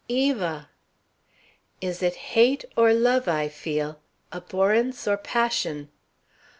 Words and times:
Eva!' 0.09 0.67
"Is 1.79 2.01
it 2.01 2.15
hate 2.33 2.65
or 2.75 2.91
love 2.91 3.27
I 3.27 3.47
feel, 3.49 3.99
abhorrence 4.33 5.07
or 5.07 5.15
passion? 5.15 5.89